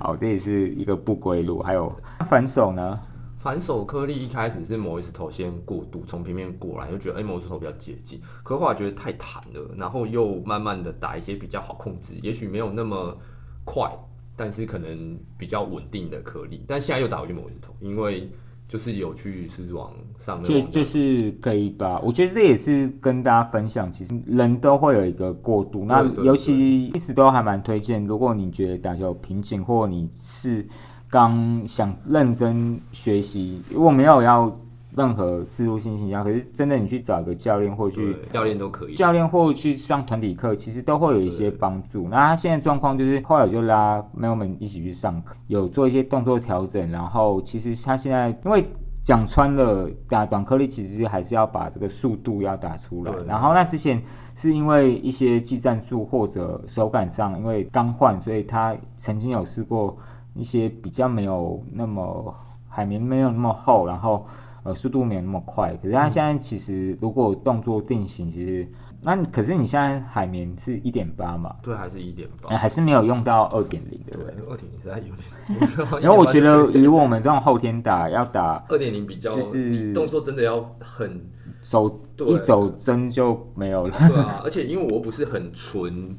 [0.00, 1.62] 好，这也是一个不归路。
[1.62, 1.90] 还有
[2.28, 2.98] 反手呢？
[3.42, 13.18] 反手颗粒一开始是某一次头先过渡，从平面过来，就觉得哎，某一次头比较接近，可后来觉得太弹了，然后又慢慢的打一些比较好控制，也许没有那么
[13.64, 13.90] 快，
[14.36, 18.30] 但是可能比较稳定的颗粒，但现在又打回去某一次头，因为
[18.68, 22.00] 就是有去狮子王上，这这是可以吧？
[22.04, 30.64] 我觉得这也是跟大家分享，其实人都会有一个过渡，那尤其一直都还蛮推荐，如果你觉得打球有瓶颈，或你是。
[31.12, 34.50] 刚想认真学习，如果没有要
[34.96, 42.08] 任何自入性形象，可是真的你去找个教练或去教练都可以，教练或去上团体课，其实都会有一些帮助。
[42.08, 48.66] 那他现在状况就是，后来就拉妹友们一起去上课，有做一些动作调整，然后其实他现在因为
[49.04, 53.12] 讲穿了打短颗粒，其实还是要把这个速度要打出来。
[53.26, 54.02] 然后那之前
[54.34, 59.94] 是因为一些技战术或者手感上，因为刚换，所以他曾经有试过。
[60.34, 62.34] 一些比较没有那么
[62.68, 64.26] 海绵没有那么厚，然后
[64.62, 65.76] 呃速度没有那么快。
[65.76, 68.66] 可是它现在其实如果动作定型，其实
[69.04, 71.56] 那可是你现在海绵是一点八嘛？
[71.60, 74.32] 对，还是一点八，还是没有用到二点零，对不对？
[74.48, 76.02] 二点零实在有点。
[76.02, 81.20] 因为我觉得以我们这种后天打要打二点零比较，就是动作真的要很
[81.60, 83.94] 走一走针就没有了。
[84.08, 86.16] 对啊，而且因为我不是很纯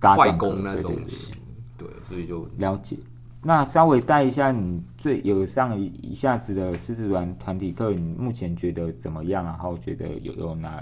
[0.00, 1.36] 快攻那种型，
[1.78, 2.98] 对，所以就了解。
[3.44, 9.44] 那稍微带一下，你最有上一下子的狮子团团体课，你目前觉得怎么样？
[9.44, 10.80] 然后觉得有有哪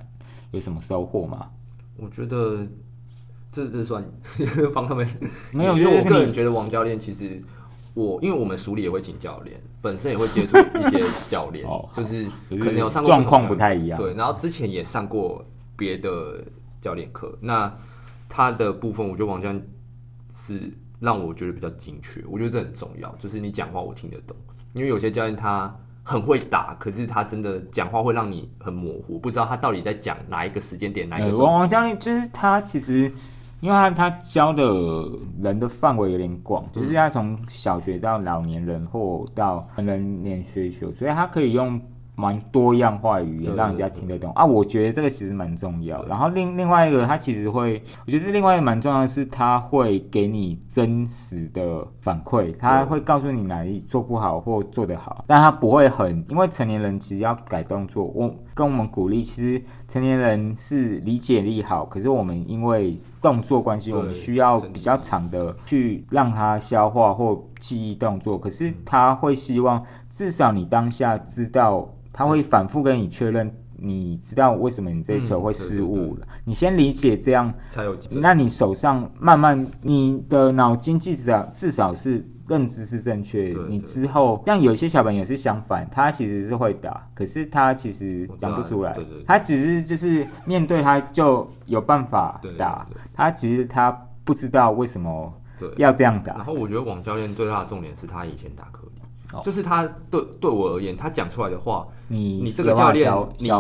[0.51, 1.49] 有什么收获吗？
[1.97, 2.67] 我觉得
[3.51, 4.05] 这这算
[4.75, 5.09] 帮他们
[5.53, 7.43] 没有，因为我个人觉得王教练其实
[7.95, 13.99] 我因为我们署里也会请教练，本身也会接触一些教练，就是可能有上过状况不太一样。
[13.99, 15.43] 对，然后之前也上过
[15.77, 16.45] 别的
[16.79, 17.75] 教练课，那
[18.29, 19.67] 他的部分，我觉得王教练
[20.35, 20.71] 是。
[21.01, 23.13] 让我觉得比较精确，我觉得这很重要。
[23.17, 24.37] 就是你讲话我听得懂，
[24.75, 31.37] 因为有些教练他很会打，可是他真的讲话会让你很模糊，不知道他到底在讲哪一个时间点哪一个。
[31.37, 33.11] 王王教练就是他其实，
[33.61, 34.63] 因为他他教的
[35.43, 41.81] 人的范围有点广，就是他从小学到老年人或到成人年学球，所以他可以用。
[42.21, 44.45] 蛮多样化语言，让人家听得懂啊！
[44.45, 46.05] 我觉得这个其实蛮重要。
[46.05, 71.89] 然后另另外一个，它其实会，我觉得另外一个蛮重要的是，它会给你真实的反馈，他会告诉你哪里做不好或做得好，但他不会很，因为成年人其实要改动作，我跟我们鼓励，其实成年人是理解力好，可是我们因为动作关系，我们需要比较长的去让他消化或记忆动作，可是他会希望至少你当下知道。
[72.13, 88.95] 他会反复跟你确认你知道为什么你这一球会失误了，你先理解这样，才有那你手上慢慢，你的脑筋至少至少是认知是正确的，你之后像有些小朋友是相反，他其实是会打，可是他其实讲不出来。
[89.25, 93.91] 他只是就是面对他就有办法打对，他其实他
[94.25, 95.71] 不知道为什么对。
[95.77, 96.35] 要这样打。
[96.35, 99.01] 然，后我觉得王教练最大的重点是他以前打颗粒，
[99.33, 99.41] 哦。
[99.45, 103.53] 就是他对对我而言，他讲出来的话，你你这个教练你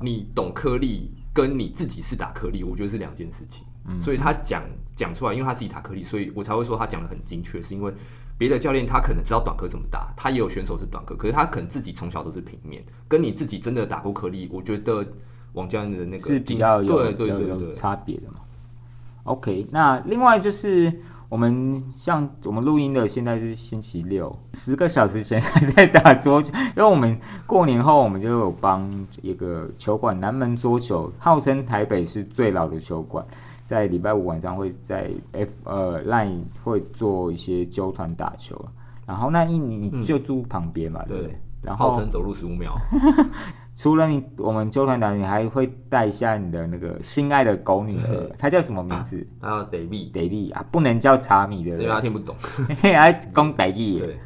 [0.00, 3.66] 你懂颗粒，跟你自己是打颗粒，我觉得是两件事情。
[3.86, 4.00] 嗯。
[4.00, 4.62] 所以他讲
[4.94, 7.92] 讲出来，因为他自己打颗粒，所以我才会说他讲的很精确，是因为
[8.38, 15.04] 别的教练他可能知道短颗怎么打，他也有选手是短颗，可是他可能自己从小都是平面，跟你自己真的打过颗粒，我觉得
[15.54, 17.66] 王教练的那个是比较有对对有有对。
[17.66, 18.38] 对，差别的嘛。
[19.28, 20.92] OK，那另外就是
[21.28, 33.22] 我们像我们录音的现在是星期六，十个小时前还在打桌球，因为我们过年后我们就有帮一个球馆南门桌球，号称台北是最老的球馆，
[33.66, 38.58] 在礼拜五晚上会在 F 呃 Line 会做一些纠团打球，
[39.06, 41.40] 然后那一你你就住旁边嘛，对不对对？
[41.60, 42.72] 然后号称走路十五秒，
[43.78, 49.24] 除了你我们纠团长，你还会带一下你的那个心爱的狗女儿，她叫什么名字？
[49.40, 52.00] 她叫 Davy，Davy 啊，不能叫茶米对不因为他？
[52.00, 52.34] 听不懂。
[52.82, 54.18] 还讲得力，对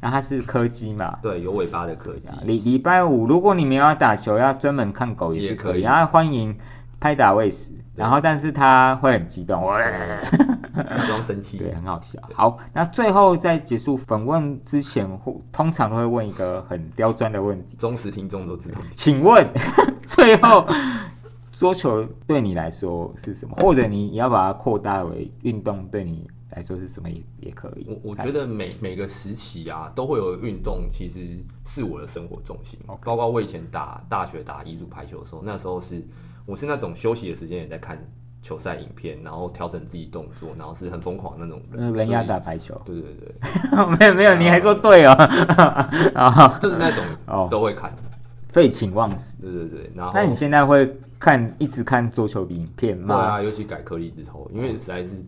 [0.00, 1.16] 然后她是柯基嘛。
[1.22, 5.82] 对，有尾巴的柯基，礼礼拜五，如果你没有要打球，要专门看狗也是可以。
[5.82, 6.52] 然后欢迎
[6.98, 11.56] 拍打喂食，然后但是他会很激动，假装 生气。
[11.58, 12.18] 对，很好笑。
[12.32, 15.06] 好，那最后在结束访问之前，
[15.50, 18.78] 通常都会问一个很刁钻的问题，忠实听众都知道。
[18.94, 19.46] 请问
[20.02, 20.66] 最后
[21.50, 23.54] 桌球对你来说是什么？
[23.56, 27.86] 或者你要把它扩大为运动对你来说是什么也也可以。
[27.88, 32.78] 我我觉得每每个时期啊，都会有运动，其实是我的生活重心。
[33.04, 36.02] 包括我以前打大学打乙组排球的时候，那时候是
[36.46, 38.02] 我是那种休息的时间也在看
[38.40, 41.84] 球赛影片，然后调整自己动作，然后是很疯狂的那种人。
[41.84, 45.12] 呃人家打排球，对对对，没有 没有，你还说对哦，
[46.14, 47.94] 啊， 就是那种哦都会看。
[48.50, 49.36] 废寝忘食。
[49.42, 53.14] 对对对，然后那你现在会看一直看桌球影片吗？
[53.14, 55.22] 对啊，尤其改颗粒之后，因为实在是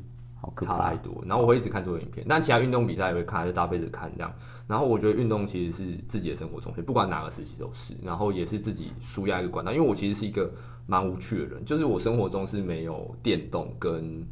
[0.50, 0.96] 好可怕差太。
[0.96, 1.22] 多。
[1.26, 4.32] 然后我会一直看桌球影片，但其他运动比赛也会看，就搭配着看这样。
[4.66, 7.94] 然后我觉得运动其实是自己的生活中心，不管哪个时期都是。
[8.02, 10.50] 然后也是自己舒压一个管道，因为我其实是一个
[10.86, 14.26] 蛮无趣的人，就是我生活中是没有电动跟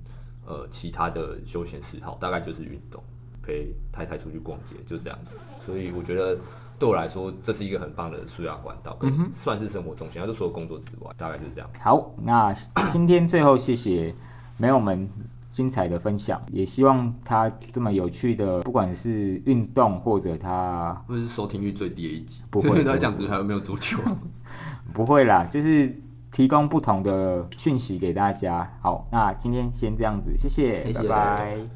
[0.46, 3.02] 呃其他的休闲嗜好，大概就是运动，
[3.42, 5.36] 陪太太出去逛街，就这样子。
[5.60, 6.38] 所以我觉得。
[6.80, 10.20] 对我来说，这是一个很棒的舒压管道，跟算是生活重心。
[10.20, 11.68] 然后就除了工作之外，大概就是这样。
[11.80, 12.52] 好，那
[12.88, 14.14] 今天最后谢谢
[14.58, 15.10] 没有们
[15.49, 24.03] 精彩的分享，也希望他这么有趣的，不管是运动或者他会是收听率最低的一集，不会他讲只还有没有足球？
[24.92, 25.94] 不会啦，就是
[26.30, 28.70] 提供不同的讯息给大家。
[28.80, 31.68] 好，那今天先这样子，谢谢，谢谢拜拜。